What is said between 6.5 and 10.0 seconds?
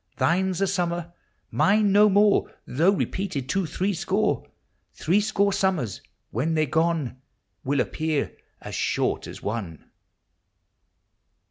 they 're gone, Will appear as short as one!